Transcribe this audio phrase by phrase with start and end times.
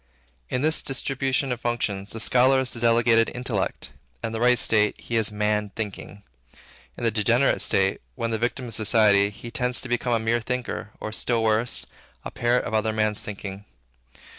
[0.49, 3.91] In this distribution of functions, the scholar is the delegated intellect.
[4.23, 6.23] In the right state, he is, Man Thinking.
[6.97, 10.41] In the degenerate state, when the victim of society, he tends to become a mere
[10.41, 11.85] thinker, or, still worse,
[12.23, 13.63] the parrot of other men's thinking.